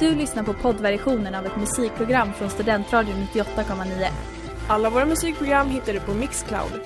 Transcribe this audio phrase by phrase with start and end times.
[0.00, 4.08] Du lyssnar på poddversionen av ett musikprogram från Studentradion 98,9.
[4.68, 6.80] Alla våra musikprogram hittar du på Mixcloud.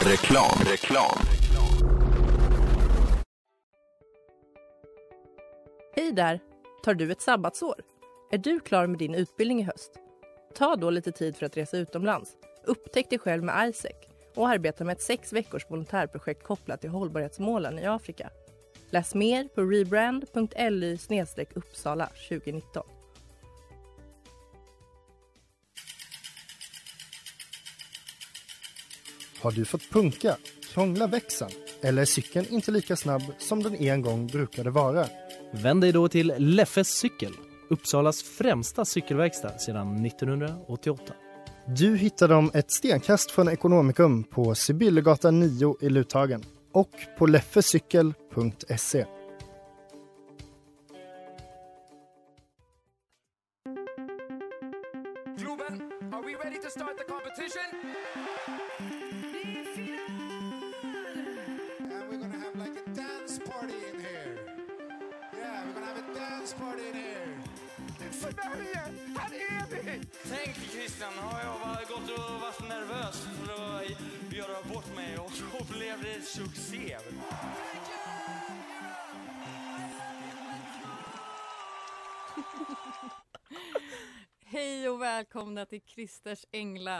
[0.00, 1.18] Reklam, reklam.
[5.96, 6.40] Hej där!
[6.84, 7.74] Tar du ett sabbatsår?
[8.30, 9.92] Är du klar med din utbildning i höst?
[10.54, 12.30] Ta då lite tid för att resa utomlands.
[12.64, 13.92] Upptäck dig själv med ISEC
[14.34, 18.30] och arbeta med ett sex veckors volontärprojekt kopplat till hållbarhetsmålen i Afrika.
[18.90, 20.96] Läs mer på rebrand.ly
[21.54, 22.82] uppsala 2019.
[29.40, 30.36] Har du fått punka,
[30.72, 31.50] krångla växeln
[31.82, 35.06] eller är cykeln inte lika snabb som den en gång brukade vara?
[35.52, 37.32] Vänd dig då till Leffes cykel,
[37.70, 41.14] Uppsalas främsta cykelverkstad sedan 1988.
[41.66, 49.06] Du hittar dem ett stenkast från Ekonomikum på Sibyllegatan 9 i Luthagen och på leffecykel.se.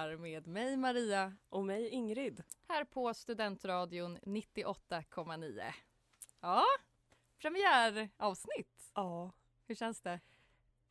[0.09, 2.43] Änglar med mig Maria Och mig Ingrid.
[2.69, 5.73] här på Studentradion 98,9.
[6.41, 6.65] Ja,
[7.39, 8.93] premiäravsnitt.
[8.95, 9.33] Ja.
[9.67, 10.21] Hur känns det?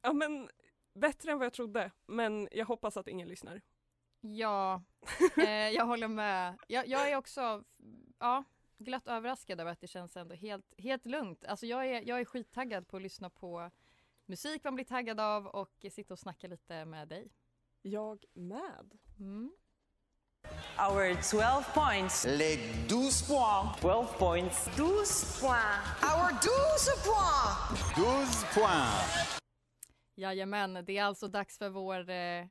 [0.02, 0.50] Ja men
[0.94, 1.92] bättre än vad jag trodde.
[2.06, 3.62] Men jag hoppas att ingen lyssnar.
[4.22, 4.84] Ja,
[5.38, 6.58] eh, jag håller med.
[6.68, 7.64] Jag, jag är också
[8.20, 8.44] ja,
[8.78, 11.46] glatt överraskad över att det känns ändå helt, helt lugnt.
[11.46, 13.72] Alltså jag är, jag är skittaggad på att lyssna på
[14.26, 17.32] musik man blir taggad av och sitta och snacka lite med dig.
[17.82, 18.98] Jag med.
[19.20, 19.50] Mm.
[20.78, 22.26] Our 12 points.
[22.26, 23.82] Les 12 points.
[23.82, 24.66] 12 points.
[24.76, 26.04] 12 points.
[26.04, 27.96] Our 12 points.
[27.96, 29.40] 12 points.
[30.16, 32.46] Jajamän, det är alltså dags för vår, eh,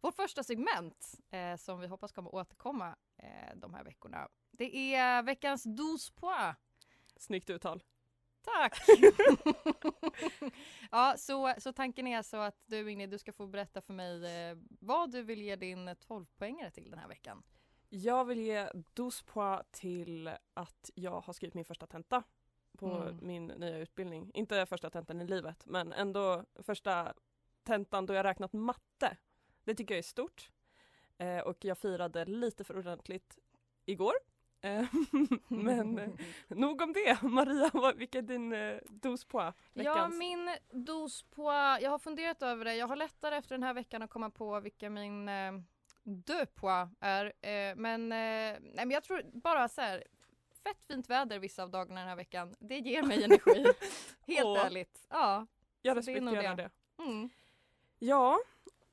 [0.00, 4.28] vårt första segment eh, som vi hoppas kommer återkomma eh, de här veckorna.
[4.50, 5.76] Det är veckans 12
[6.14, 6.60] points.
[7.16, 7.82] Snyggt uttal.
[8.42, 8.78] Tack!
[10.90, 14.24] ja, så, så tanken är så att du Ingrid, du ska få berätta för mig
[14.50, 17.42] eh, vad du vill ge din 12-poängare till den här veckan.
[17.88, 22.22] Jag vill ge 12 points till att jag har skrivit min första tenta
[22.78, 23.18] på Mm.
[23.22, 24.30] min nya utbildning.
[24.34, 27.14] Inte första tentan i livet men ändå första
[27.62, 29.16] tentan då jag räknat matte.
[29.64, 30.50] Det tycker jag är stort.
[31.18, 33.38] Eh, och jag firade lite för ordentligt
[33.84, 34.14] igår.
[34.62, 34.84] Eh,
[35.48, 36.08] men eh,
[36.48, 37.22] nog om det.
[37.28, 39.58] Maria, vad, vilka är din eh, 12 points?
[39.72, 40.18] Ja, Veckans?
[40.18, 41.42] min dos på...
[41.80, 42.74] Jag har funderat över det.
[42.74, 45.52] Jag har lättare efter den här veckan att komma på vilka min eh,
[46.02, 47.24] deux points är.
[47.24, 50.04] Eh, men, nej, men jag tror bara så här.
[50.64, 52.54] Fett fint väder vissa av dagarna den här veckan.
[52.58, 53.66] Det ger mig energi.
[54.26, 54.66] Helt Åh.
[54.66, 55.06] ärligt.
[55.10, 55.46] Ja.
[55.82, 56.70] jag respekterar det.
[56.96, 57.02] det.
[57.02, 57.30] Mm.
[57.98, 58.38] Ja,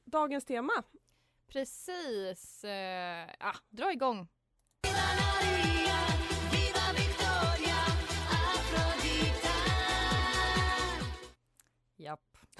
[0.03, 0.83] dagens tema.
[1.47, 2.63] Precis.
[2.63, 4.27] Eh, ah, dra igång.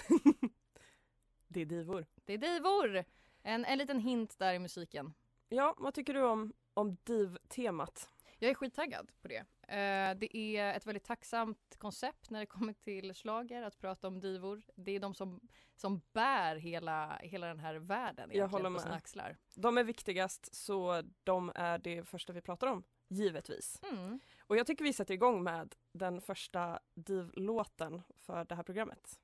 [1.48, 2.06] Det är divor.
[2.26, 3.04] Det är divor.
[3.44, 5.14] En, en liten hint där i musiken.
[5.50, 8.10] Ja, vad tycker du om, om div-temat?
[8.40, 9.46] Jag är skittaggad på det.
[9.68, 14.20] Eh, det är ett väldigt tacksamt koncept när det kommer till slager att prata om
[14.20, 14.62] divor.
[14.76, 18.80] Det är de som, som bär hela, hela den här världen Jag håller egentligen på
[18.80, 18.98] sina med.
[18.98, 19.38] axlar.
[19.56, 23.82] De är viktigast så de är det första vi pratar om, givetvis.
[23.92, 24.20] Mm.
[24.40, 29.20] Och jag tycker vi sätter igång med den första div-låten för det här programmet.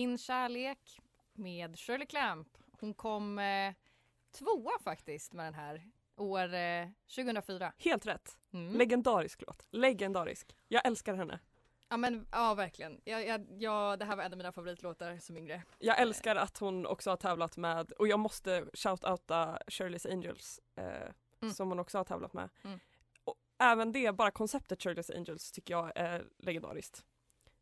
[0.00, 1.00] Min kärlek
[1.34, 2.48] med Shirley Clamp.
[2.80, 3.74] Hon kom eh,
[4.38, 5.82] tvåa faktiskt med den här
[6.16, 7.72] år eh, 2004.
[7.78, 8.38] Helt rätt!
[8.52, 8.78] Mm.
[8.78, 9.66] Legendarisk låt.
[9.70, 10.56] Legendarisk.
[10.68, 11.38] Jag älskar henne.
[11.88, 13.00] Ja men ja verkligen.
[13.04, 15.62] Jag, jag, jag, det här var en av mina favoritlåtar som yngre.
[15.78, 21.12] Jag älskar att hon också har tävlat med, och jag måste shout-outa Shirley's Angels eh,
[21.42, 21.54] Mm.
[21.54, 22.48] som hon också har tävlat med.
[22.64, 22.80] Mm.
[23.24, 27.04] Och även det, bara konceptet Shirley's Angels tycker jag är legendariskt.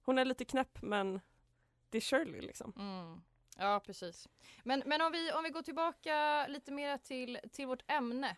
[0.02, 1.20] Hon är lite knäpp men
[1.90, 2.72] det är Shirley liksom.
[2.76, 3.20] Mm.
[3.56, 4.28] Ja precis.
[4.62, 8.36] Men, men om, vi, om vi går tillbaka lite mer till, till vårt ämne.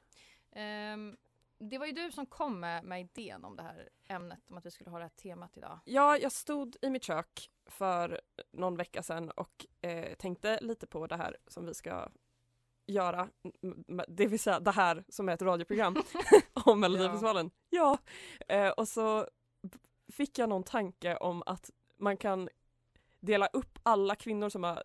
[0.52, 1.16] Ehm,
[1.58, 4.66] det var ju du som kom med, med idén om det här ämnet, om att
[4.66, 5.78] vi skulle ha det här temat idag.
[5.84, 8.20] Ja, jag stod i mitt kök för
[8.50, 12.08] någon vecka sedan och eh, tänkte lite på det här som vi ska
[12.90, 13.28] göra,
[14.08, 15.96] det vill säga det här som är ett radioprogram
[16.52, 17.50] om Melodifestivalen.
[17.70, 17.98] Ja.
[18.48, 19.26] Eh, och så
[20.12, 22.48] fick jag någon tanke om att man kan
[23.20, 24.84] dela upp alla kvinnor som har,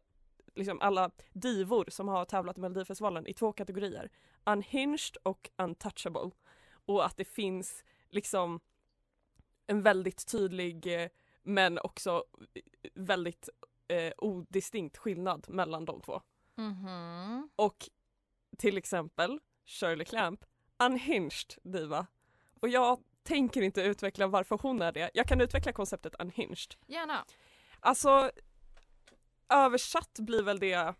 [0.55, 4.09] liksom alla divor som har tävlat i Melodifestivalen i två kategorier.
[4.45, 6.31] Unhinged och untouchable.
[6.85, 8.59] Och att det finns liksom
[9.67, 11.09] en väldigt tydlig eh,
[11.43, 12.23] men också
[12.93, 13.49] väldigt
[13.87, 16.21] eh, odistinkt skillnad mellan de två.
[16.55, 17.49] Mhm.
[17.55, 17.89] Och
[18.55, 20.45] till exempel Shirley Clamp,
[20.83, 22.07] unhinged diva.
[22.59, 25.11] Och jag tänker inte utveckla varför hon är det.
[25.13, 26.75] Jag kan utveckla konceptet unhinged.
[26.87, 27.25] Gärna.
[27.79, 28.31] Alltså
[29.49, 30.95] översatt blir väl det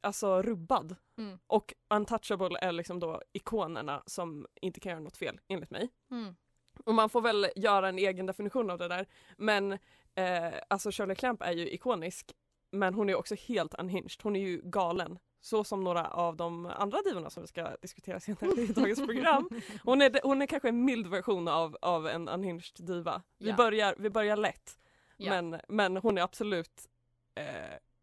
[0.00, 0.96] alltså rubbad.
[1.18, 1.38] Mm.
[1.46, 5.88] Och untouchable är liksom då ikonerna som inte kan göra något fel enligt mig.
[6.10, 6.36] Mm.
[6.84, 9.06] Och man får väl göra en egen definition av det där.
[9.36, 9.72] Men
[10.14, 12.32] eh, alltså Shirley Clamp är ju ikonisk
[12.70, 14.22] men hon är också helt unhinged.
[14.22, 15.18] Hon är ju galen.
[15.40, 19.48] Så som några av de andra divorna som vi ska diskutera senare i dagens program.
[19.84, 23.22] Hon är, hon är kanske en mild version av, av en unhinged diva.
[23.38, 23.56] Vi, Ja.
[23.56, 24.78] börjar, vi börjar lätt.
[25.16, 25.30] Ja.
[25.30, 26.88] Men, men hon är absolut
[27.34, 27.44] eh,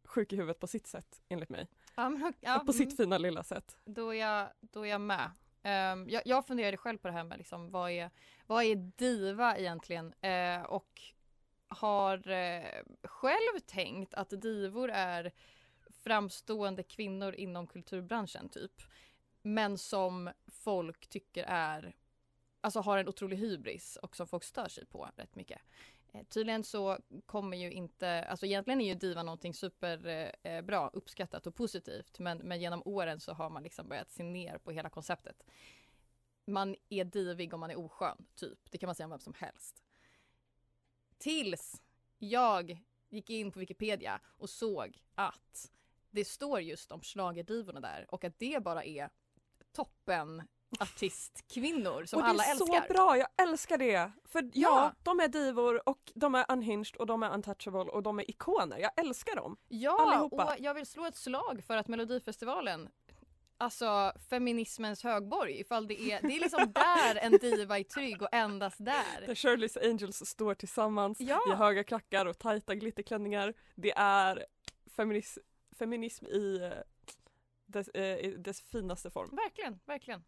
[0.06, 1.68] sjuk i huvudet på sitt sätt enligt mig.
[1.96, 2.98] Ja, men, ja, på sitt mm.
[2.98, 3.78] fina lilla sätt.
[3.86, 5.32] Då är jag, då är jag med.
[5.64, 8.10] Ehm, jag, jag funderade själv på det här med liksom, vad, är,
[8.48, 10.14] vad är diva egentligen?
[10.22, 11.02] Eh, och
[11.68, 15.32] har eh, själv tänkt att divor är
[16.00, 18.82] framstående kvinnor inom kulturbranschen typ.
[19.42, 21.96] Men som folk tycker är,
[22.62, 25.62] alltså har en otrolig hybris och som folk stör sig på rätt mycket.
[26.14, 30.90] Eh, tydligen så kommer ju inte, alltså egentligen är ju diva någonting superbra, eh, eh
[30.94, 34.72] uppskattat och positivt men, men genom åren så har man liksom börjat se ner på
[34.72, 35.44] hela konceptet.
[36.46, 38.72] Man är divig om man är oskön, typ.
[38.72, 39.84] Det kan man säga om vem som helst.
[41.18, 41.82] Tills
[42.18, 42.80] jag
[43.10, 45.72] gick in på Wikipedia och såg att
[46.18, 49.10] det står just om schlagerdivorna där och att det bara är
[49.76, 50.44] toppen
[50.80, 52.82] artistkvinnor som och det alla är älskar.
[52.88, 54.12] så bra, jag älskar det!
[54.26, 54.50] För ja.
[54.54, 54.94] Ja.
[55.04, 58.78] de är divor och de är unhinged och de är untouchable och de är ikoner.
[58.78, 59.58] Jag älskar dem!
[59.68, 60.46] Ja, Allihopa.
[60.46, 62.90] och jag vill slå ett slag för att Melodifestivalen
[63.60, 68.34] Alltså feminismens högborg ifall det är, det är liksom där en diva är trygg och
[68.34, 69.26] endast där.
[69.28, 71.42] Där Shirley's Angels står tillsammans Ja.
[71.52, 73.54] i höga klackar och tajta glitterklänningar.
[73.76, 74.46] Det är
[74.96, 75.40] feminis
[75.78, 76.72] feminism i eh,
[77.66, 79.36] dess, eh, i dess finaste form.
[79.36, 80.24] Verkligen, verkligen.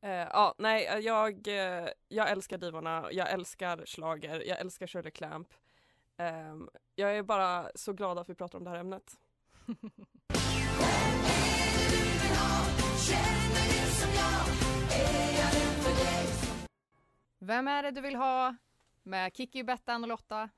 [0.00, 5.54] Eh, ja, nej, jag, eh, jag älskar divorna, jag älskar slager, jag älskar Shirley Clamp.
[6.16, 9.18] Ehm, jag är bara så glad att vi pratar om det här ämnet.
[17.38, 18.56] Vem är det du vill ha?
[19.02, 20.50] Med Kiki, Bettan och Lotta.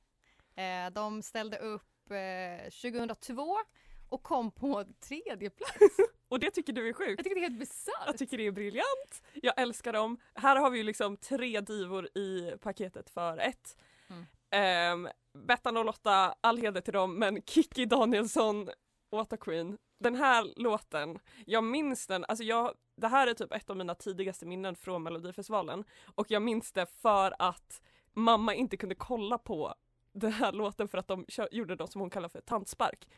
[0.55, 3.57] Eh, de ställde upp eh, 2002
[4.15, 5.97] och kom på tredje plats.
[6.29, 7.11] Och det tycker du är sjukt?
[7.11, 8.07] Jag tycker det är helt bisarrt.
[8.07, 9.23] Jag tycker det är briljant.
[9.33, 10.19] Jag älskar dem.
[10.35, 13.77] Här har vi ju liksom tre divor i paketet för ett.
[14.09, 15.05] Mm.
[15.05, 15.09] Um,
[15.47, 18.69] Bettan och Lotta, all heder till dem, men Kiki Danielsson,
[19.11, 19.79] What a Queen.
[19.99, 23.95] Den här låten, jag minns den, alltså jag, det här är typ ett av mina
[23.95, 25.85] tidigaste minnen från Melodifestivalen.
[26.15, 27.83] Och jag minns det för att
[28.13, 29.75] mamma inte kunde kolla på
[30.13, 33.09] den här låten för att de gjorde något som hon kallar för tantspark.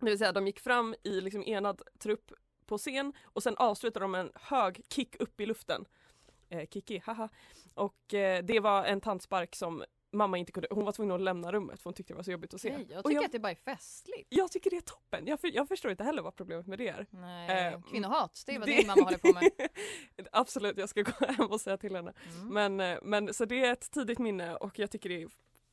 [0.00, 2.32] Det vill säga de gick fram i liksom enad trupp
[2.66, 5.84] på scen och sen avslutade de med en hög kick upp i luften.
[6.48, 7.28] Eh, Kiki, haha.
[7.74, 11.52] Och eh, det var en tantspark som mamma inte kunde, hon var tvungen att lämna
[11.52, 12.76] rummet för hon tyckte det var så jobbigt att se.
[12.76, 14.26] Nej, jag tycker jag, att det bara är festligt.
[14.28, 16.88] jag tycker det är toppen, jag, för, jag förstår inte heller vad problemet med det
[16.88, 17.06] är.
[17.10, 19.68] Nej, Eh, kvinnohat, det är vad det- din mamma håller på med.
[20.32, 22.12] Absolut, jag ska gå hem och säga till henne.
[22.34, 22.48] Mm.
[22.48, 25.28] Men, eh, men så det är ett tidigt minne och jag tycker det är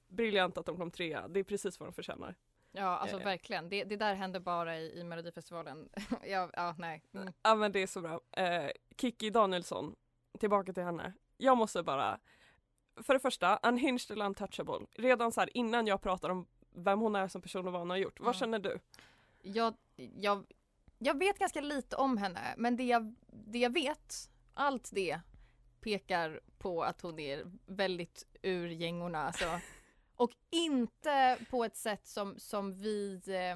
[0.08, 1.28] briljant att de kom trea.
[1.28, 2.36] Det är precis vad de förtjänar.
[2.78, 3.70] Ja, alltså verkligen.
[3.70, 5.90] Det, det där händer bara i, i Melodifestivalen.
[6.26, 7.04] ja, ja, nej.
[7.14, 7.34] Mm.
[7.42, 8.22] Ja men det är så bra.
[8.32, 9.96] Eh, Kiki Danielsson,
[10.40, 11.14] tillbaka till henne.
[11.38, 12.20] Jag måste bara,
[13.04, 14.86] för det första, unhinged eller untouchable.
[14.94, 17.90] Redan så här innan jag pratar om vem hon är som person och vad hon
[17.90, 18.20] har gjort.
[18.20, 18.40] Vad Mm.
[18.40, 18.80] känner du?
[19.42, 19.74] Jag,
[20.16, 20.46] jag,
[20.98, 25.20] jag vet ganska lite om henne, men det jag, det jag vet, allt det
[25.82, 29.24] pekar på att hon är väldigt ur gängorna.
[29.28, 29.46] Alltså.
[30.18, 33.56] Och inte på ett sätt som, som vi eh,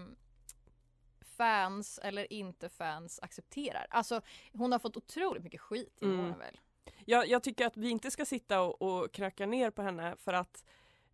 [1.37, 3.87] fans eller inte fans accepterar.
[3.89, 4.21] Alltså
[4.53, 6.39] hon har fått otroligt mycket skit i Mm.
[6.39, 6.59] väl.
[7.05, 10.33] Jag, jag tycker att vi inte ska sitta och, och knacka ner på henne för
[10.33, 10.63] att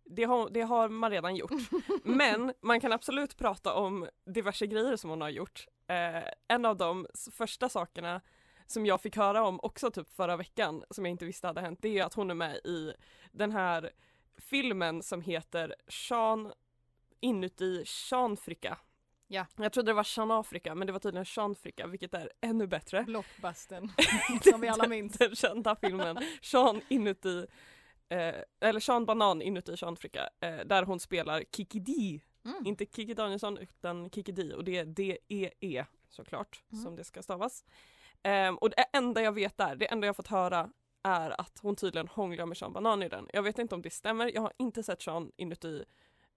[0.04, 1.50] det har, det har man redan gjort.
[2.02, 5.66] Men man kan absolut prata om diverse grejer som hon har gjort.
[5.86, 8.20] Eh, en av de första sakerna
[8.66, 11.78] som jag fick höra om också typ förra veckan som jag inte visste hade hänt
[11.82, 12.92] det är att hon är med i
[13.32, 13.90] den här
[14.38, 16.52] filmen som heter Sean
[17.20, 18.78] inuti Seanfrika.
[19.26, 19.46] Ja.
[19.56, 22.66] Jag trodde det var Sean Afrika men det var tydligen Sean Afrika vilket är ännu
[22.66, 23.02] bättre.
[23.02, 23.92] Blockbusten,
[24.50, 25.12] som vi alla minns.
[25.18, 27.46] Den kända filmen Sean inuti,
[28.08, 32.20] eh, eller Sean Banan inuti Sean Afrika eh, där hon spelar Kiki D.
[32.44, 32.66] Mm.
[32.66, 36.84] Inte Kiki Danielsson utan Kiki D och det är D-E-E såklart Mm.
[36.84, 37.64] som det ska stavas.
[38.22, 40.70] Ehm, och det enda jag vet där, det enda jag fått höra
[41.02, 43.28] är att hon tydligen hånglar med Sean Banan i den.
[43.32, 45.84] Jag vet inte om det stämmer, jag har inte sett Sean inuti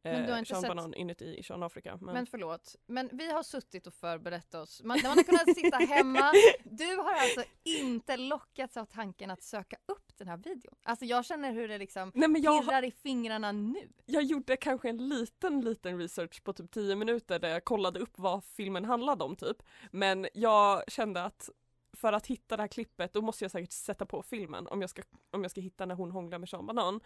[0.03, 1.97] Men du har eh, inte Sean sett- Banan inuti Sean Afrika.
[2.01, 2.13] Men...
[2.13, 4.81] Men förlåt, men vi har suttit och förberett oss.
[4.83, 6.31] Man, man har kunnat sitta hemma.
[6.63, 10.75] Du har alltså inte lockats av tanken att söka upp den här videon.
[10.83, 13.89] Alltså jag känner hur det liksom Nej, men jag, pirrar i fingrarna nu.
[14.05, 18.13] jag gjorde kanske en liten, liten research på typ 10 minuter där jag kollade upp
[18.15, 19.57] vad filmen handlade om typ.
[19.91, 21.49] Men jag kände att
[21.93, 24.89] för att hitta det här klippet då måste jag säkert sätta på filmen om jag
[24.89, 26.99] ska, om jag ska hitta när hon hånglar med Sean Banan.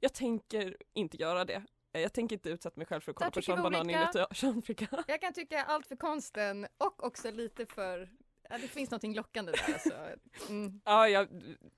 [0.00, 1.62] Jag tänker inte göra det.
[1.92, 4.86] Jag tänker inte utsätta mig själv för att kolla på Sean Banan inuti Afrika.
[5.06, 8.08] Jag kan tycka allt för konsten och också lite för
[8.50, 9.90] Ja, det finns något lockande där alltså.
[10.48, 10.80] Mm.
[10.84, 11.28] Ja, jag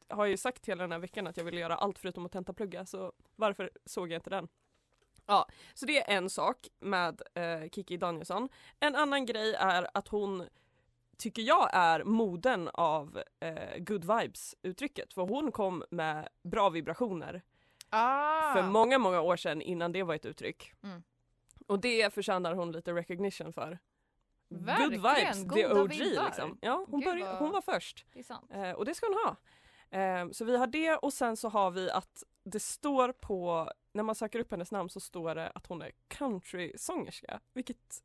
[0.08, 2.86] har ju sagt hela den här veckan att jag vill göra allt förutom att tentaplugga
[2.86, 4.48] så varför såg jag inte den?
[5.26, 8.48] Ja, så det är en sak med eh, Kiki Danielsson.
[8.80, 10.48] En annan grej är att hon
[11.20, 17.42] tycker jag är moden av eh, good vibes uttrycket för hon kom med bra vibrationer
[17.92, 18.52] Ah.
[18.52, 20.72] för många, många år sedan innan det var ett uttryck.
[20.82, 21.02] Mm.
[21.66, 23.78] Och det förtjänar hon lite recognition för.
[24.48, 26.24] Verkligen, good vibes, the goda OG vibbar.
[26.24, 26.58] liksom.
[26.60, 28.06] Ja, hon, Gud, började, hon var först.
[28.12, 28.30] Det.
[28.50, 29.36] Eh, och det ska hon ha.
[29.98, 34.02] Eh, så vi har det och sen så har vi att det står på, när
[34.02, 37.40] man söker upp hennes namn så står det att hon är countrysångerska.
[37.52, 38.02] Vilket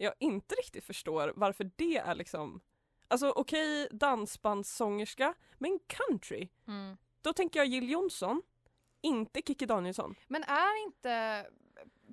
[0.00, 2.60] jag inte riktigt förstår varför det är liksom
[3.08, 6.48] Alltså okej dansbandssångerska men country.
[6.68, 6.96] Mm.
[7.22, 8.42] Då tänker jag Jill Johnson,
[9.00, 10.14] inte Kikki Danielsson.
[10.28, 11.46] Men är inte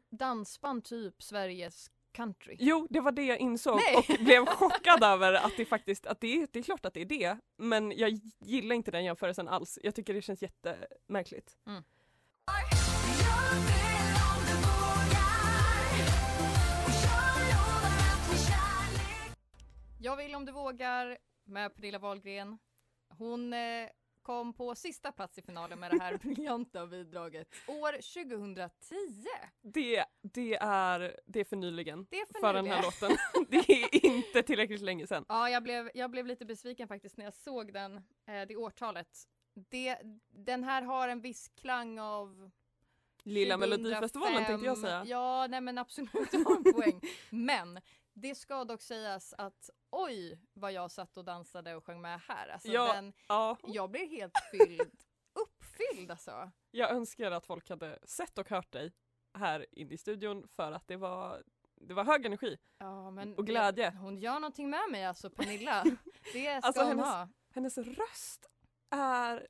[0.10, 2.56] dansband typ Sveriges country?
[2.60, 3.96] Jo, det var det jag insåg Nej.
[3.98, 7.02] och blev chockad över att det faktiskt, att det, är- det är klart att det
[7.02, 7.38] är det.
[7.58, 9.80] Men jag gillar inte den jämförelsen alls.
[9.84, 11.58] Jag tycker det känns jättemärkligt.
[20.00, 22.58] Jag vill om du vågar med Pernilla Wahlgren.
[23.10, 23.90] Hon eh,
[24.22, 28.96] kom på sista plats i finalen med det här briljanta bidraget år 2010.
[29.62, 32.08] Det, det, är, det är för nyligen.
[32.10, 33.18] Det är för för den här låten.
[33.50, 35.26] Det är inte tillräckligt länge sedan.
[35.28, 39.28] Ja, jag blev, jag blev lite besviken faktiskt när jag såg den, eh, det årtalet.
[39.54, 39.98] Det,
[40.30, 42.52] den här har en viss klang av
[43.24, 43.82] Lilla 2005.
[43.82, 45.04] Melodifestivalen tänkte jag säga.
[45.06, 47.02] Ja, nej men absolut, du har en poäng.
[47.30, 47.80] Men
[48.22, 52.48] det ska dock sägas att oj vad jag satt och dansade och sjöng med här.
[52.48, 52.94] Alltså, Ja.
[52.94, 55.04] den, Ja, jag blir helt fylld,
[55.40, 56.52] uppfylld alltså.
[56.72, 58.94] jag önskar att folk hade sett och hört dig
[59.38, 61.44] här inne i studion för att det var,
[61.76, 62.58] det var hög energi.
[62.78, 63.90] Ja, men Och glädje.
[63.92, 65.84] Det, hon gör någonting med mig alltså, Pernilla.
[66.34, 67.30] Det ska Alltså, hon hennes- ha.
[67.54, 68.46] Hennes röst
[68.90, 69.48] är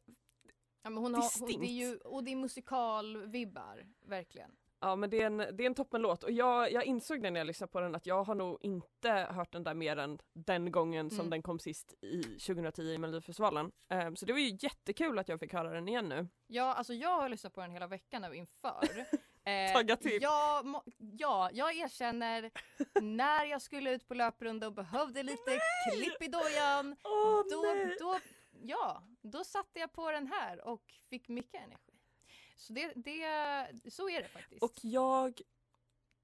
[0.82, 1.60] Ja, men hon har hon, distinkt.
[1.62, 4.52] det är ju, och det är musikalvibbar, verkligen.
[4.80, 7.40] Ja men det är en, det är en toppenlåt och jag, jag insåg det när
[7.40, 10.72] jag lyssnade på den att jag har nog inte hört den där mer än den
[10.72, 11.30] gången som Mm.
[11.30, 13.72] den kom sist i 2010 i Melodifestivalen.
[13.90, 16.28] Ehm, så det var ju jättekul att jag fick höra den igen nu.
[16.48, 19.06] Ja, alltså jag har lyssnat på den hela veckan nu inför.
[19.48, 20.18] Eh, Tagga till.
[20.22, 22.52] Jag, ja, jag erkänner
[23.02, 25.60] när jag skulle ut på löprunda och behövde lite
[25.92, 26.96] klipp i dojan.
[27.04, 27.96] Åh Då, nej!
[28.00, 28.20] då,
[28.64, 31.87] ja, då satte jag på den här och fick mycket energi.
[32.58, 34.64] Så det, det, så är det faktiskt.
[34.64, 35.42] Och jag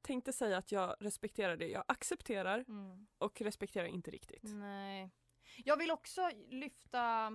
[0.02, 1.68] tänkte säga att jag respekterar det.
[1.68, 3.08] Jag accepterar Mm.
[3.18, 4.44] och respekterar inte riktigt.
[4.44, 5.12] Nej.
[5.66, 7.28] Jag vill också lyfta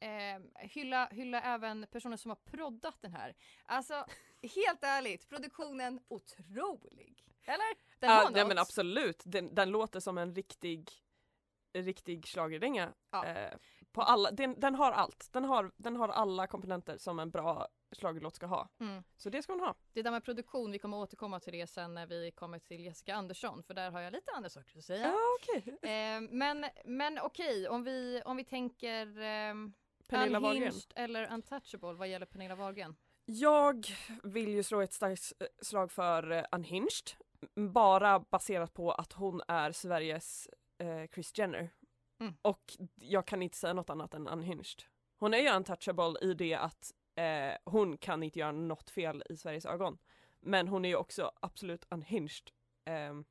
[0.00, 3.34] eh, hylla, hylla även personer som har proddat den här.
[3.64, 4.06] Alltså
[4.42, 7.24] helt ärligt, produktionen otrolig.
[7.44, 7.74] Eller?
[7.98, 10.90] Den Ja, nej, men absolut, den, den låter som en riktig,
[11.72, 12.92] riktig schlagerdänga.
[13.10, 13.26] Ja.
[13.26, 13.56] Eh,
[13.92, 15.28] på alla, den, den har allt.
[15.32, 18.68] Den har, den har alla komponenter som en bra schlagerlåt ska ha.
[18.80, 19.02] Mm.
[19.16, 19.74] Så det ska hon ha.
[19.92, 23.14] Det där med produktion, vi kommer återkomma till det sen när vi kommer till Jessica
[23.14, 25.06] Andersson för där har jag lite andra saker att säga.
[25.06, 25.78] Ja, okej.
[25.90, 29.54] Eh, men men okej, om, vi, om vi tänker eh,
[30.06, 30.62] Pernilla Wahlgren.
[30.62, 32.96] Unhinged eller Untouchable vad gäller Pernilla Wahlgren.
[33.24, 33.86] Jag
[34.22, 37.10] vill ju slå ett starkt eh, slag för eh, Unhinged.
[37.54, 41.70] Bara baserat på att hon är Sveriges eh, Kris Jenner.
[42.20, 42.34] Mm.
[42.42, 44.82] Och jag kan inte säga något annat än Unhinged.
[45.18, 49.36] Hon är ju untouchable i det att eh, hon kan inte göra något fel i
[49.36, 49.98] Sveriges ögon.
[50.40, 52.50] Men hon är ju också absolut unhinged.
[52.84, 53.24] ehm,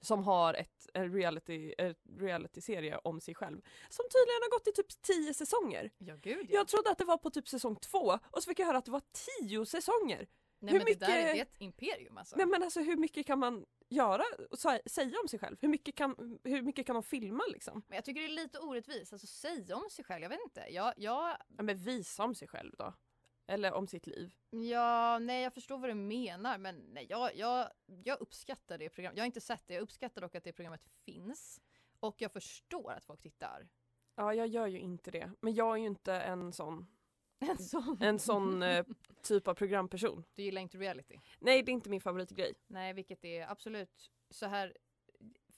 [0.00, 1.74] som har ett, en reality,
[2.18, 3.60] reality-serie om sig själv.
[3.88, 5.90] Som tydligen har gått i typ tio säsonger.
[5.98, 8.66] Ja gud Jag trodde att det var på typ säsong två och så fick jag
[8.66, 9.02] höra att det var
[9.40, 10.26] tio säsonger.
[10.58, 12.36] Nej Hur men det där är mycket- det är ett imperium alltså.
[12.36, 15.56] Nej men alltså hur mycket kan man göra och sä- säga om sig själv?
[15.60, 17.82] Hur mycket kan, hur mycket kan man filma liksom?
[17.88, 20.60] Men jag tycker det är lite orättvist, alltså säga om sig själv, jag vet inte.
[20.70, 22.94] Jag, jag, Ja, men visa om sig själv då.
[23.46, 24.34] Eller om sitt liv.
[24.50, 27.68] ja, nej jag förstår vad du menar men nej, jag, jag,
[28.04, 29.16] jag uppskattar det programmet.
[29.16, 31.60] Jag har inte sett det, jag uppskattar dock att det programmet finns.
[32.00, 33.68] Och jag förstår att folk tittar.
[34.16, 35.30] Ja jag gör ju inte det.
[35.40, 36.86] Men jag är ju inte en sån,
[37.50, 37.98] En sån.
[38.00, 38.84] en sån eh,
[39.22, 40.24] typ av programperson.
[40.34, 41.18] Du gillar inte reality?
[41.38, 42.54] Nej det är inte min favoritgrej.
[42.66, 44.76] Nej, vilket är absolut så här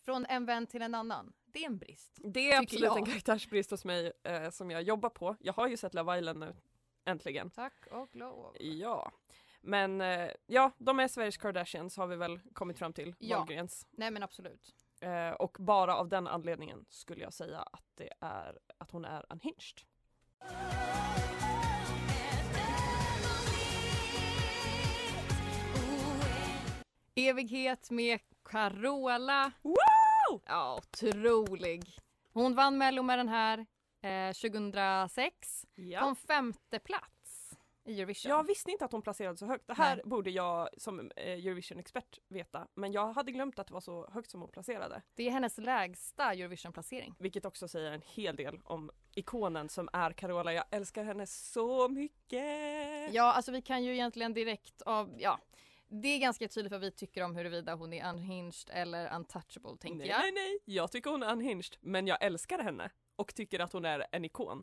[0.05, 1.33] från en vän till en annan.
[1.45, 2.19] Det är en brist.
[2.25, 2.99] Det är absolut jag.
[2.99, 5.37] en karaktärsbrist hos mig eh, som jag jobbar på.
[5.41, 6.55] Jag har ju sett Love Island nu,
[7.05, 7.51] äntligen.
[7.51, 8.57] Tack och lov.
[8.61, 9.13] Ja.
[9.61, 13.15] Men eh, ja, de är Sveriges Kardashians har vi väl kommit fram till.
[13.19, 13.37] Ja.
[13.37, 13.87] Wahlgrens.
[13.91, 14.75] Nej men absolut.
[15.01, 19.25] Eh, och bara av den anledningen skulle jag säga att det är att hon är
[19.29, 19.81] unhinged.
[27.19, 29.53] Evighet med Carola.
[29.63, 30.43] Wow!
[30.47, 31.83] Ja, otrolig.
[32.33, 33.67] Hon vann Mello med den här
[34.03, 35.67] eh, 2006.
[35.75, 36.01] Ja.
[36.01, 38.31] Kom femte plats i Eurovision.
[38.31, 39.67] Jag visste inte att hon placerade så högt.
[39.67, 40.05] Det här Nej.
[40.05, 42.67] borde jag som eh, Eurovision-expert veta.
[42.75, 45.03] Men jag hade glömt att det var så högt som hon placerade.
[45.15, 47.15] Det är hennes lägsta Eurovision-placering.
[47.19, 50.53] Vilket också säger en hel del om ikonen som är Carola.
[50.53, 53.15] Jag älskar henne så mycket!
[53.15, 55.39] Ja, alltså vi kan ju egentligen direkt av, ja.
[55.89, 59.99] Det är ganska tydligt vad vi tycker om huruvida hon är unhinged eller untouchable tänker
[59.99, 60.21] nej, jag.
[60.21, 60.59] nej, nej.
[60.65, 61.77] Jag tycker hon är unhinged.
[61.81, 62.91] Men jag älskar henne.
[63.17, 64.63] Och tycker att hon är en ikon.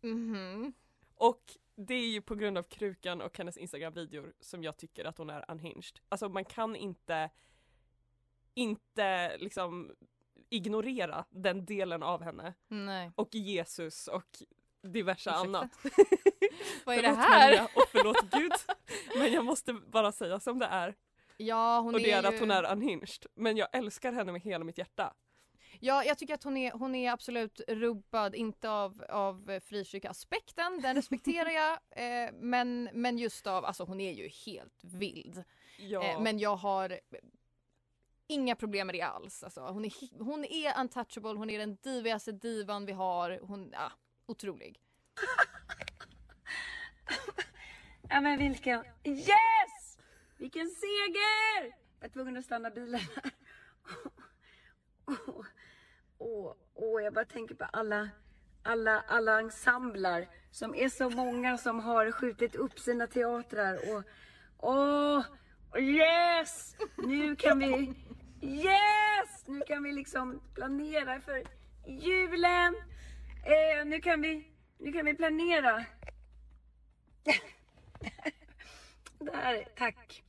[0.00, 0.72] Mhm.
[1.14, 5.18] Och det är ju på grund av krukan och hennes Instagram-videor som jag tycker att
[5.18, 5.98] hon är unhinged.
[6.08, 7.30] Alltså man kan inte
[8.54, 9.96] inte liksom
[10.48, 12.54] ignorera den delen av henne.
[12.68, 13.10] Nej.
[13.14, 14.42] Och Jesus och
[14.86, 15.40] diverse Ursäkta?
[15.40, 15.70] annat.
[16.84, 17.48] Vad är det här?
[17.48, 18.52] Maria och förlåt Gud.
[19.18, 20.94] Men jag måste bara säga som det är.
[21.36, 22.38] Ja, hon och det är, är att ju...
[22.38, 23.26] hon är unhinged.
[23.34, 25.14] Men jag älskar henne med hela mitt hjärta.
[25.80, 30.96] Ja, jag tycker att hon är, hon är absolut rubbad, inte av, av frikyrkoaspekten, den
[30.96, 35.44] respekterar jag, eh, men, men just av, alltså hon är ju helt vild.
[35.78, 36.04] Ja.
[36.04, 37.00] Eh, men jag har
[38.26, 39.42] inga problem med det alls.
[39.42, 43.92] Alltså, hon, är, hon är untouchable, hon är den divigaste divan vi har, hon, ja,
[44.26, 44.80] otrolig.
[48.08, 48.84] Ja men vilken...
[49.04, 49.98] Yes!
[50.36, 51.64] Vilken seger!
[51.64, 53.30] Jag var tvungen att stanna bilen här.
[55.06, 55.44] Åh, oh,
[56.18, 58.08] oh, oh, jag bara tänker på alla,
[58.62, 64.02] alla, alla ensemblar som är så många som har skjutit upp sina teatrar och
[64.58, 65.24] åh,
[65.78, 66.76] yes!
[66.96, 67.94] Nu kan vi,
[68.42, 69.44] yes!
[69.46, 71.42] Nu kan vi liksom planera för
[71.86, 72.74] julen.
[73.46, 75.84] Eh, nu kan vi, nu kan vi planera.
[79.18, 80.24] Där, tack.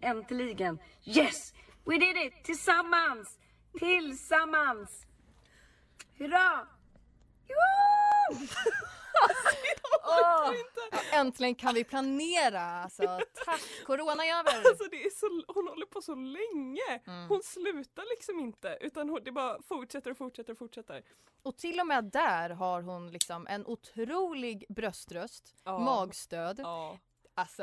[0.00, 0.78] Äntligen.
[1.04, 1.54] Yes!
[1.84, 2.44] We did it!
[2.44, 3.38] Tillsammans!
[3.78, 5.06] Tillsammans!
[6.18, 6.68] Hurra!
[7.48, 8.46] Joho!
[10.02, 10.52] Åh,
[11.12, 12.60] äntligen kan vi planera!
[12.60, 13.60] Alltså, tack!
[13.86, 14.68] Corona är över!
[14.68, 17.00] Alltså det är så, hon håller på så länge.
[17.06, 17.28] Mm.
[17.28, 21.02] Hon slutar liksom inte utan hon, det bara fortsätter och fortsätter och fortsätter.
[21.42, 25.78] Och till och med där har hon liksom en otrolig bröströst, Ja.
[25.78, 26.60] magstöd.
[26.60, 26.98] Ja.
[27.34, 27.62] Alltså,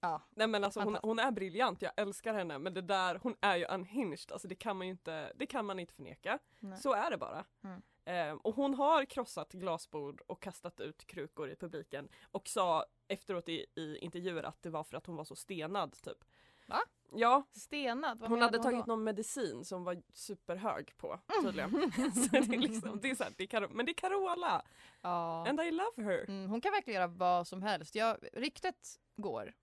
[0.00, 0.22] ja.
[0.30, 3.56] Nej men alltså hon, hon är briljant, jag älskar henne men det där, hon är
[3.56, 6.38] ju unhinged, alltså det kan man ju inte, det kan man inte förneka.
[6.60, 6.80] Nej.
[6.80, 7.44] Så är det bara.
[7.64, 7.82] Mm.
[8.04, 13.48] Ehm, och hon har krossat glasbord och kastat ut krukor i publiken och sa efteråt
[13.48, 16.24] i, i intervjuer att det var för att hon var så stenad typ.
[16.66, 16.80] Va?
[17.14, 18.92] Ja, Stenad, vad hon hade tagit då?
[18.92, 21.70] någon medicin som var superhög på tydligen.
[22.14, 24.62] så det är liksom, det är så här, det är men det är Carola!
[25.00, 25.48] Ja.
[25.48, 26.24] And I love her!
[26.28, 27.94] Mm, hon kan verkligen göra vad som helst.
[27.94, 29.54] Jag, ryktet går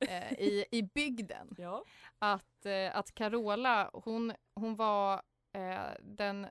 [0.00, 1.84] eh, i, i bygden Ja.
[2.18, 5.22] att, eh, att Carola, hon, hon var
[5.52, 6.46] eh, den,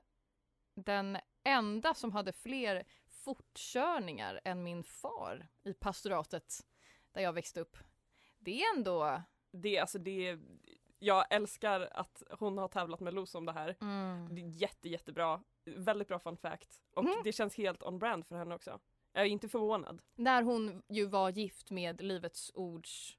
[0.74, 6.66] den enda som hade fler fortkörningar än min far i pastoratet
[7.12, 7.76] där jag växte upp.
[8.38, 9.22] Det är ändå...
[9.50, 10.38] Det, alltså det,
[10.98, 13.76] jag älskar att hon har tävlat med Los om det här.
[13.80, 14.34] Mm.
[14.34, 15.42] Det är jätte, jättebra.
[15.64, 16.80] Väldigt bra fun fact.
[16.94, 17.16] Och Mm.
[17.24, 18.80] det känns helt on brand för henne också.
[19.12, 20.02] Jag är inte förvånad.
[20.14, 23.18] När hon ju var gift med Livets Ords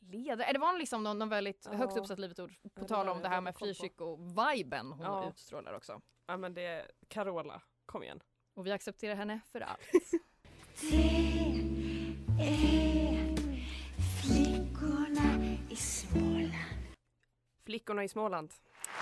[0.00, 0.52] ledare.
[0.52, 1.76] Det var liksom någon, någon väldigt Ja.
[1.76, 2.50] högt uppsatt Livets Ord.
[2.62, 3.22] På Ja, det tal om det.
[3.22, 5.28] det Det här med frikyrko-viben hon Ja.
[5.28, 6.00] utstrålar också.
[6.26, 8.20] Ja men det är Carola, kom igen.
[8.54, 9.80] Och vi accepterar henne för allt.
[14.22, 16.52] Flickorna i Småland.
[17.64, 18.52] Flickorna i Småland.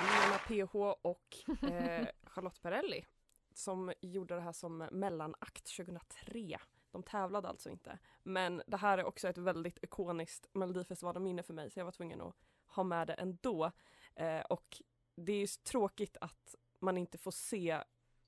[0.01, 1.37] Lena PH och
[1.71, 3.05] eh, Charlotte Perrelli
[3.55, 6.59] som gjorde det här som mellanakt 2003.
[6.97, 7.99] De tävlade alltså inte.
[8.23, 12.21] Men det här är också ett väldigt ikoniskt Melodifestivalen-minne för mig så jag var tvungen
[12.21, 12.35] att
[12.67, 13.73] ha med det ändå.
[14.15, 14.83] Eh, och
[15.17, 17.83] det är ju tråkigt att man inte får se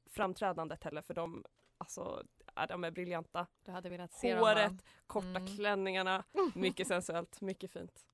[0.06, 1.44] framträdandet heller för de,
[1.78, 2.22] alltså,
[2.68, 3.46] de är briljanta.
[3.64, 4.40] Du hade velat se dem?
[4.40, 5.56] Håret, korta Mm.
[5.56, 8.04] klänningarna, mycket sensuellt, mycket fint.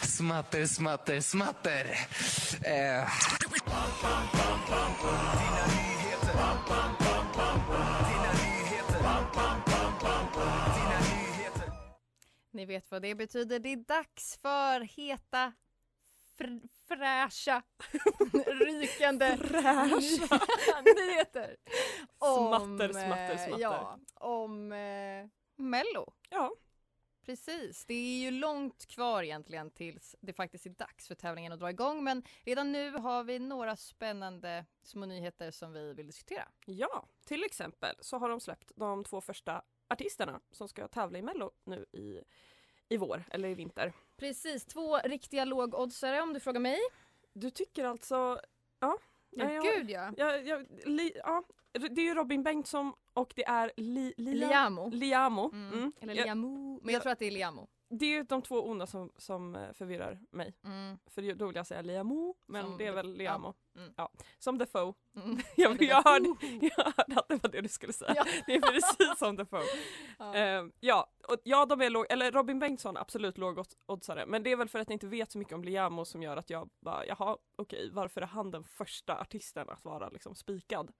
[0.02, 1.90] Smatter, smatter, smatter.
[2.64, 3.08] Eh.
[12.52, 13.58] Ni vet vad det betyder.
[13.58, 15.52] Det är dags för heta,
[16.38, 17.62] fr- fräscha,
[18.46, 20.40] rykande Fräscha.
[20.84, 21.56] nyheter.
[22.18, 23.58] Smatter, Om, smatter, eh, smatter.
[23.58, 25.26] Ja, om eh,
[25.56, 26.12] Mello.
[26.30, 26.52] Ja.
[27.26, 31.60] Precis, det är ju långt kvar egentligen tills det faktiskt är dags för tävlingen att
[31.60, 36.48] dra igång men redan nu har vi några spännande små nyheter som vi vill diskutera.
[36.66, 41.22] Ja, till exempel så har de släppt de två första artisterna som ska tävla i
[41.22, 42.20] Mello nu i,
[42.88, 43.92] i vår eller i vinter.
[44.16, 46.78] Precis, två riktiga lågoddsare om du frågar mig.
[47.32, 48.40] Du tycker alltså,
[48.78, 48.98] ja.
[49.30, 50.12] Ja, jag- gud ja.
[50.16, 51.42] Jag, jag, li, ja.
[51.72, 54.90] Det är ju Robin Bengtsson och det är li, Lia- Liamo.
[54.90, 55.50] Liamo.
[55.52, 55.72] Mm.
[55.72, 55.92] Mm.
[56.00, 56.80] Eller Liamo.
[56.82, 57.68] Men jag tror att det är Liamo.
[57.92, 60.54] Det är ju de två onda som, som eh, förvirrar mig.
[60.64, 60.98] Mm.
[61.06, 63.46] För då vill jag säga Liamo, men Som det är väl Liamo.
[63.46, 63.54] ja.
[63.80, 63.92] Mm.
[63.96, 64.12] Ja.
[64.38, 64.94] Som The Foe.
[65.16, 65.38] Mm.
[65.56, 66.28] jag, jag, hörde,
[66.76, 68.14] jag hörde att det var det du skulle säga.
[68.16, 68.24] Ja.
[68.46, 69.62] Det är precis som The Foe.
[70.18, 70.38] Ja.
[70.38, 74.56] Ja, ja, och, ja de är låg, eller Robin Bengtsson absolut lågoddsare men det är
[74.56, 77.06] väl för att jag inte vet så mycket om Liamo som gör att jag bara
[77.06, 80.92] jaha okej varför är han den första artisten att vara liksom spikad?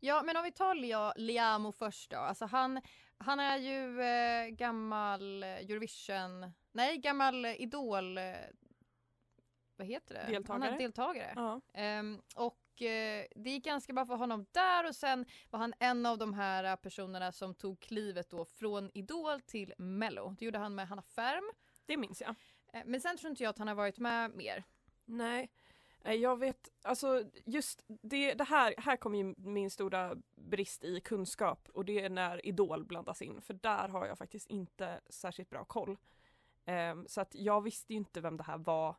[0.00, 2.16] Ja men om vi tar Liamo först då.
[2.16, 2.80] Alltså han,
[3.18, 8.18] han är ju eh, gammal Eurovision, nej gammal Idol,
[9.78, 10.20] vad heter det?
[10.20, 10.74] Han Deltagare.
[10.74, 11.32] är deltagare.
[11.36, 11.60] Ja.
[11.74, 16.06] Ehm, och eh, det gick ganska bra för honom där och sen var han en
[16.06, 20.36] av de här personerna som tog klivet då från Idol till Mello.
[20.38, 21.50] Det gjorde han med Hanna Färm.
[21.86, 22.34] Det minns jag.
[22.72, 24.64] Eh, men sen tror inte jag att han har varit med mer.
[25.04, 25.50] Nej,
[26.04, 31.00] Eh, jag vet, alltså just det, det här, här kommer ju min stora brist i
[31.00, 35.50] kunskap och det är när Idol blandas in för där har jag faktiskt inte särskilt
[35.50, 35.96] bra koll.
[36.64, 38.96] Ehm, så att jag visste ju inte vem det här var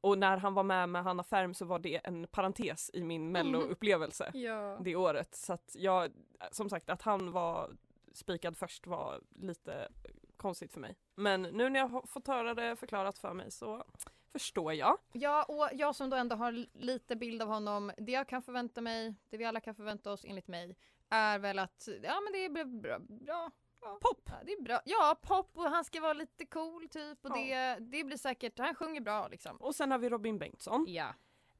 [0.00, 3.32] och när han var med med Hanna Färm så var det en parentes i min
[3.32, 4.78] mello-upplevelse Ja.
[4.80, 5.34] det året.
[5.34, 6.12] Så att jag,
[6.50, 7.76] som sagt att han var
[8.12, 9.88] spikad först var lite
[10.36, 10.96] konstigt för mig.
[11.14, 13.84] Men nu när jag har fått höra det förklarat för mig så
[14.32, 14.98] förstår jag.
[15.12, 18.80] Ja, och jag som då ändå har lite bild av honom, det jag kan förvänta
[18.80, 20.76] mig, det vi alla kan förvänta oss enligt mig,
[21.08, 24.20] är väl att, ja men det är bra, bra, Pop!
[24.24, 24.80] Ja, det är bra.
[24.84, 27.76] Ja, pop och han ska vara lite cool typ och Ja.
[27.76, 29.56] det, det blir säkert, han sjunger bra liksom.
[29.56, 30.84] Och sen har vi Robin Bengtsson.
[30.88, 31.14] Ja.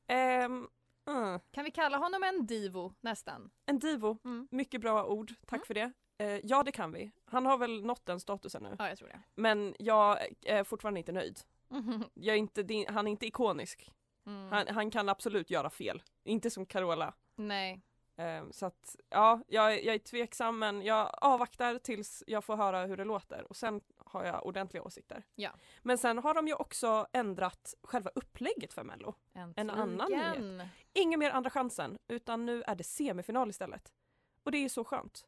[0.07, 0.69] Ehm,
[1.09, 3.51] mm, Kan vi kalla honom en divo nästan?
[3.67, 4.49] en divo, Mm.
[4.51, 5.93] mycket bra ord, tack för det.
[6.19, 7.11] Eh, ja det kan vi.
[7.25, 8.77] Han har väl nått den statusen nu.
[8.79, 9.21] Ja, jag tror det.
[9.35, 11.41] Men jag är fortfarande inte nöjd.
[11.69, 12.05] Mhm.
[12.15, 13.91] Jag är inte, han är inte ikonisk.
[14.27, 14.53] Mm.
[14.53, 16.03] Han, han kan absolut göra fel.
[16.25, 17.15] Inte som Carola.
[17.37, 17.81] Nej.
[18.21, 22.87] Ehm, så att ja, jag, jag är tveksam men jag avvaktar tills jag får höra
[22.87, 25.25] hur det låter och sen har jag ordentliga åsikter.
[25.35, 25.51] Ja.
[25.83, 29.15] Men sen har de ju också ändrat själva upplägget för Mello.
[29.57, 30.59] En annan Äntligen.
[30.59, 30.71] nyhet.
[30.93, 33.93] Ingen mer andra chansen utan nu är det semifinal istället.
[34.45, 35.27] Och det är så skönt.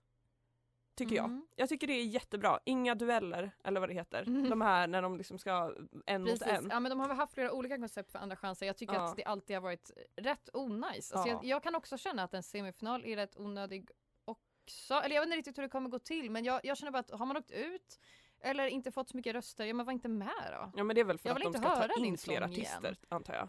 [0.94, 1.46] Tycker Mm.
[1.56, 1.62] jag.
[1.62, 2.60] Jag tycker det är jättebra.
[2.64, 4.22] Inga dueller eller vad det heter.
[4.22, 4.50] Mm.
[4.50, 5.74] De här när de liksom ska
[6.06, 6.40] en Precis.
[6.40, 6.68] mot en.
[6.70, 8.66] Ja men de har väl haft flera olika koncept för andra chanser.
[8.66, 9.04] Jag tycker Ja.
[9.04, 11.12] att det alltid har varit rätt onajs.
[11.12, 11.34] Alltså Ja.
[11.34, 13.88] jag, jag kan också känna att en semifinal är rätt onödig
[14.24, 14.94] också.
[14.94, 16.98] Eller jag vet inte riktigt hur det kommer gå till men jag, jag känner bara
[16.98, 18.00] att har man åkt ut
[18.40, 20.72] eller inte fått så mycket röster, ja men var inte med då.
[20.76, 22.96] Ja men det är väl för Jag att de ska ta in fler artister igen.
[23.08, 23.48] antar jag.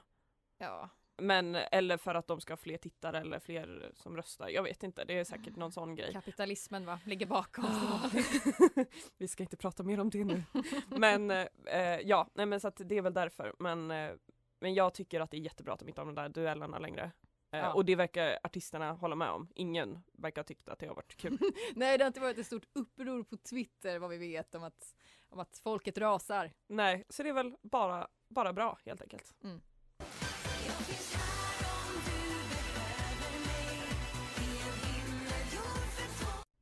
[0.58, 0.90] Ja.
[1.18, 4.50] Men eller för att de ska ha fler tittare eller fler som röstar.
[4.50, 6.14] Jag vet inte, det är säkert någon sån grej.
[6.14, 7.66] Kapitalismen va, ligger bakom.
[9.18, 10.44] Vi ska inte prata mer om det nu.
[10.88, 13.56] Men eh, ja, nej men så att det är väl därför.
[13.60, 14.12] Men, eh,
[14.60, 17.04] men jag tycker att det är jättebra att de inte har de där duellerna längre.
[17.04, 17.74] Eh, Ja.
[17.74, 19.48] Och det verkar artisterna hålla med om.
[19.56, 21.38] Ingen verkar ha tyckt att det har varit kul.
[21.76, 24.96] Nej det har inte varit ett stort uppror på Twitter vad vi vet om att,
[25.30, 26.52] om att folket rasar.
[26.68, 29.34] nej, så det är väl bara, bara bra helt enkelt.
[29.44, 29.62] Mm.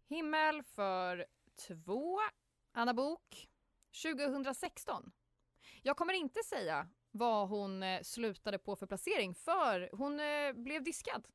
[0.09, 1.25] Himmel för
[1.67, 2.19] två,
[2.71, 3.49] Anna Bok
[4.03, 5.11] 2016.
[5.81, 10.83] Jag kommer inte säga vad hon eh, slutade på för placering för hon eh, blev
[10.83, 11.27] diskad.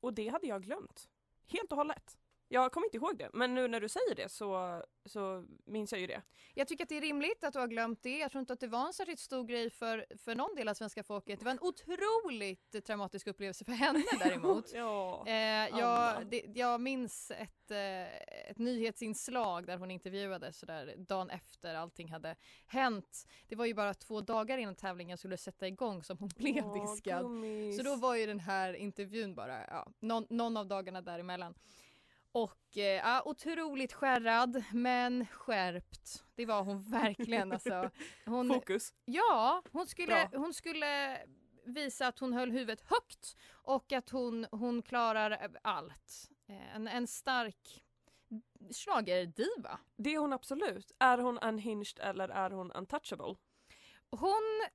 [0.00, 1.08] Och det hade jag glömt.
[1.46, 2.18] Helt och hållet.
[2.52, 6.00] Jag kommer inte ihåg det, men nu när du säger det så, så minns jag
[6.00, 6.22] ju det.
[6.54, 8.18] Jag tycker att det är rimligt att du har glömt det.
[8.18, 10.74] Jag tror inte att det var en särskilt stor grej för, för någon del av
[10.74, 11.38] svenska folket.
[11.38, 14.72] Det var en otroligt traumatisk upplevelse för henne däremot.
[14.74, 21.30] ja, Eh, jag, det, jag minns ett, eh, ett nyhetsinslag där hon intervjuades sådär dagen
[21.30, 22.36] efter allting hade
[22.66, 23.26] hänt.
[23.48, 26.80] Det var ju bara två dagar innan tävlingen skulle sätta igång som hon blev Åh,
[26.80, 27.22] diskad.
[27.22, 27.76] gummis.
[27.76, 31.54] Så då var ju den här intervjun bara ja, någon, någon av dagarna däremellan.
[32.32, 36.24] Och eh, ja, otroligt skärrad men skärpt.
[36.34, 37.90] Det var hon verkligen alltså.
[38.26, 38.94] Hon, Fokus.
[39.04, 40.40] Ja, hon skulle, Bra.
[40.40, 41.18] hon skulle
[41.64, 46.30] visa att hon höll huvudet högt och att hon, hon klarar allt.
[46.48, 47.82] Eh, En, en stark
[48.70, 49.78] schlagerdiva.
[49.96, 50.92] Det är hon absolut.
[50.98, 53.36] Är hon unhinged eller är hon untouchable?
[54.10, 54.66] Hon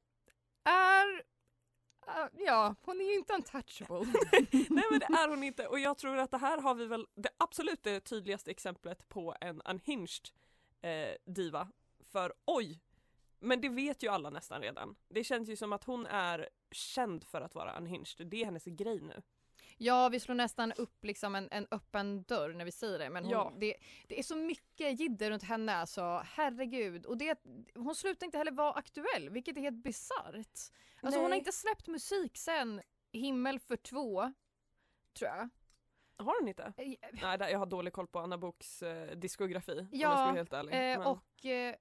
[0.63, 1.34] är...
[2.07, 4.05] Uh, ja, hon är ju inte untouchable.
[4.51, 7.07] Nej men det är hon inte och jag tror att det här har vi väl
[7.15, 10.29] det absolut det tydligaste exemplet på en unhinged
[10.81, 11.67] eh, diva.
[12.11, 12.81] För oj!
[13.39, 14.95] Men det vet ju alla nästan redan.
[15.07, 18.27] Det känns ju som att hon är känd för att vara unhinged.
[18.27, 19.21] Det är hennes grej nu.
[19.77, 23.09] Ja, vi slår nästan upp liksom en, en öppen dörr när vi säger det.
[23.09, 23.53] Men hon, Ja.
[23.59, 23.75] det,
[24.07, 26.21] det är så mycket jidder runt henne alltså.
[26.25, 27.05] Herregud.
[27.05, 27.39] Och det,
[27.75, 30.35] hon slutar inte heller vara aktuell, vilket är helt bisarrt.
[31.01, 34.33] Alltså hon har inte släppt musik sen Himmel för två,
[35.17, 35.49] tror jag.
[36.17, 36.73] Har hon inte?
[36.77, 40.09] Eh, Nej, jag har dålig koll på Anna Boks eh, diskografi om jag ska Ja,
[40.25, 40.73] vara helt ärlig.
[40.73, 41.75] eh, Men- och eh,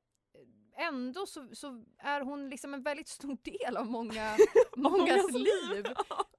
[0.76, 4.37] ändå så, så är hon liksom en väldigt stor del av många,
[4.76, 5.87] mångas liv.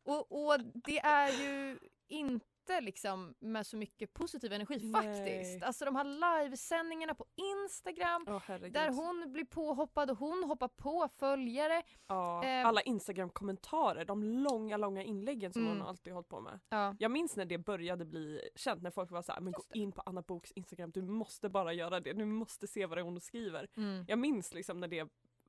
[0.04, 4.91] Och, och det är ju inte liksom med så mycket positiv energi Nej.
[5.04, 5.63] faktiskt.
[5.63, 8.73] Alltså de här livesändningarna på Instagram herregud.
[8.73, 11.84] där hon blir påhoppad och hon hoppar på följare.
[12.08, 15.78] Ja, Eh, alla Instagram-kommentarer, de långa, långa inläggen som Mm.
[15.78, 16.60] hon alltid hållit på med.
[16.69, 16.95] Ja.
[16.99, 20.01] Jag minns när det började bli känt, när folk var såhär, men gå in på
[20.06, 23.67] Anna Boks Instagram, du måste bara göra det, du måste se vad hon skriver.
[23.78, 24.06] Mm.
[24.08, 25.08] Jag minns liksom när det,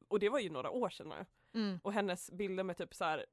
[0.08, 1.26] och det var ju några år sedan nu.
[1.60, 1.80] Mm.
[1.82, 3.26] Och hennes bilder med typ så här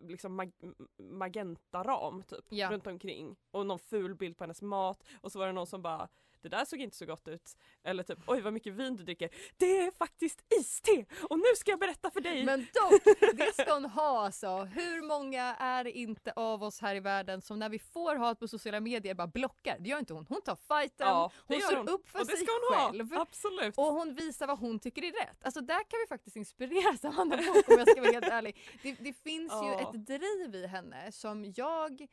[0.00, 0.52] liksom mag
[0.98, 2.70] magentaram typ Ja.
[2.70, 5.82] runt omkring och någon ful bild på hennes mat och så var det någon som
[5.82, 6.08] bara
[6.42, 7.56] det där såg inte så gott ut.
[7.84, 9.30] Eller typ oj vad mycket vin du dricker.
[9.56, 12.44] Det är faktiskt iste och nu ska jag berätta för dig.
[12.44, 14.56] Men dock, det ska hon ha alltså.
[14.64, 18.38] Hur många är det inte av oss här i världen som när vi får hat
[18.38, 19.76] på sociala medier bara blockar?
[19.80, 20.26] Det gör inte hon.
[20.28, 21.88] Hon tar fighten, Ja, hon står hon.
[21.88, 22.86] upp för Och det sig ska hon ha.
[22.92, 23.14] själv.
[23.18, 23.78] Absolut.
[23.78, 25.44] Och hon visar vad hon tycker är rätt.
[25.44, 28.58] Alltså där kan vi faktiskt inspireras av Anna Book om jag ska vara helt ärlig.
[28.82, 29.80] Det, det finns ju Ja.
[29.94, 32.06] ett driv i henne som jag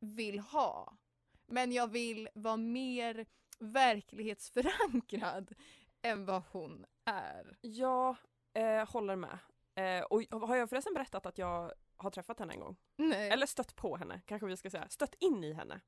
[0.00, 0.96] vill ha.
[1.46, 3.26] Men jag vill vara mer
[3.60, 5.54] verklighetsförankrad
[6.02, 7.56] än vad hon är.
[7.60, 8.16] Jag
[8.54, 9.38] eh, håller med.
[9.74, 12.76] Eh, och har jag förresten berättat att jag har träffat henne en gång?
[12.96, 13.30] Nej.
[13.30, 14.88] Eller stött på henne kanske vi ska säga.
[14.88, 15.80] Stött in i henne.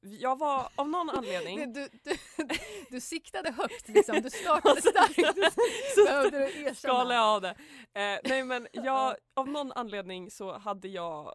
[0.00, 2.16] Jag var av någon anledning Du, du,
[2.90, 5.36] du siktade högt liksom, du startade starkt.
[6.06, 6.74] Behövde du erkänna.
[6.74, 7.50] Skala jag av det.
[7.94, 11.34] Eh, nej men jag, av någon anledning så hade jag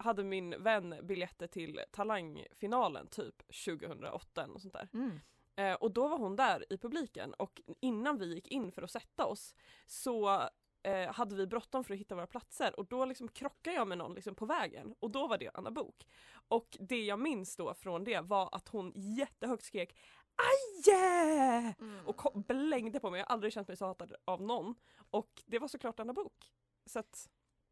[0.00, 4.88] hade min vän biljetter till Talangfinalen typ 2008 och sånt där.
[4.94, 5.20] Mm.
[5.56, 8.90] Eh, och då var hon där i publiken och innan vi gick in för att
[8.90, 9.54] sätta oss
[9.86, 10.40] så
[10.82, 13.98] eh, hade vi bråttom för att hitta våra platser och då liksom krockade jag med
[13.98, 16.06] någon liksom på vägen och då var det Anna Bok.
[16.48, 19.96] Och det jag minns då från det var att hon jättehögt skrek
[20.36, 21.74] Aje!
[21.80, 22.06] Mm.
[22.06, 24.74] Och ko- blängde på mig, jag har aldrig känt mig så hatad av någon.
[25.10, 26.52] Och det var såklart Anna Bok.
[26.86, 27.28] Så att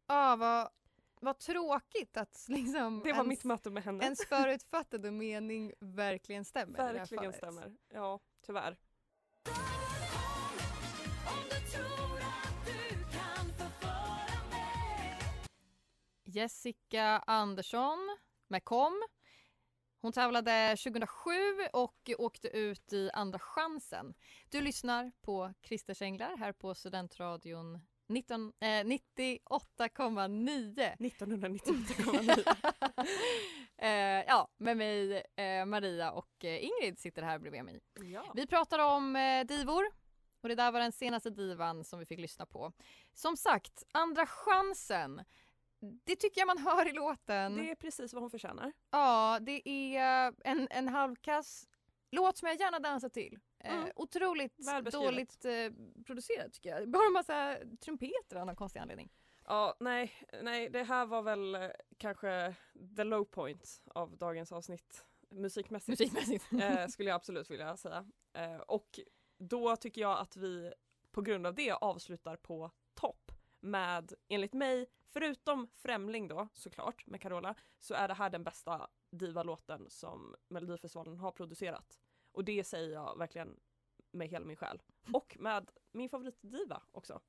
[0.07, 0.69] Ja, vad,
[1.19, 4.03] vad tråkigt att liksom det var ens, mitt möte med henne.
[4.03, 6.93] ens förutfattade mening verkligen stämmer.
[6.93, 7.75] Verkligen stämmer.
[7.89, 8.77] Ja, tyvärr.
[16.23, 19.03] Jessica Andersson med Kom.
[20.01, 21.31] Hon tävlade 2007
[21.73, 24.13] och åkte ut i Andra chansen.
[24.49, 30.95] Du lyssnar på Christers Änglar här på Studentradion 19, eh, 98,9.
[30.99, 32.55] 1998,9.
[33.81, 33.89] eh,
[34.27, 37.79] ja, med mig eh, Maria och eh, Ingrid sitter här bredvid mig.
[37.93, 38.31] Ja.
[38.35, 39.85] Vi pratar om eh, divor
[40.41, 42.73] och det där var den senaste divan som vi fick lyssna på.
[43.13, 45.21] Som sagt, Andra chansen.
[46.05, 47.55] Det tycker jag man hör i låten.
[47.55, 48.73] Det är precis vad hon förtjänar.
[48.91, 51.67] Ja, det är en, en halvkass
[52.11, 53.39] låt som jag gärna dansar till.
[53.59, 54.57] Eh, otroligt
[54.91, 55.71] dåligt eh,
[56.05, 56.89] producerat tycker jag.
[56.89, 59.09] Bara en massa trumpeter av någon konstig anledning.
[59.45, 62.55] Ja, nej, nej, det här var väl eh, kanske
[62.97, 65.99] the low point av dagens avsnitt musikmässigt.
[65.99, 66.45] Musikmässigt.
[66.53, 68.05] eh, skulle jag absolut vilja säga.
[68.33, 68.99] Eh, och
[69.37, 70.73] då tycker jag att vi
[71.11, 73.31] på grund av det avslutar på topp.
[73.59, 78.87] med, enligt mig, förutom Främling då såklart med Carola, så är det här den bästa
[79.11, 81.99] diva-låten som Melodifestivalen har producerat.
[82.31, 83.59] Och det säger jag verkligen
[84.11, 84.81] med hela min själ.
[85.13, 87.21] Och med min favoritdiva också.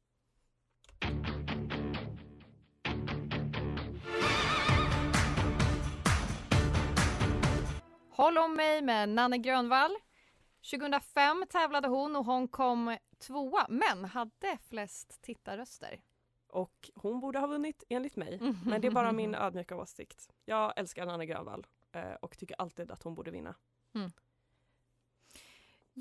[8.11, 9.97] Håll om mig med Nanne Grönvall.
[10.71, 16.01] 2005 tävlade hon och hon kom tvåa men hade flest tittarröster.
[16.47, 18.39] Och hon borde ha vunnit enligt mig.
[18.67, 20.29] Men det är bara min ödmjuka åsikt.
[20.45, 23.55] Jag älskar Nanne Grönvall eh, och tycker alltid att hon borde vinna.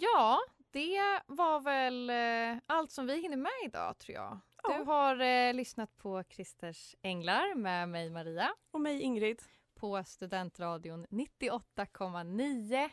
[0.02, 0.40] Ja,
[0.72, 4.40] det var väl eh, allt som vi hinner med idag tror jag.
[4.64, 8.54] Du har eh, lyssnat på Christers Änglar med mig Maria.
[8.72, 9.42] Och mig Ingrid.
[9.76, 12.90] På Studentradion 98,9.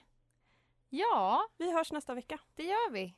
[0.89, 2.39] Ja, vi hörs nästa vecka.
[2.55, 3.15] Det gör vi.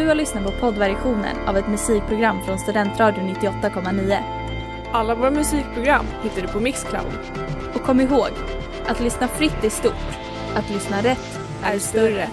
[0.00, 4.22] Du har lyssnat på poddversionen av ett musikprogram från Studentradion 98,9.
[4.92, 7.12] Alla våra musikprogram hittar du på Mixcloud.
[7.74, 8.28] Och kom ihåg,
[8.86, 10.18] att lyssna fritt är stort.
[10.54, 12.28] Att lyssna rätt är större.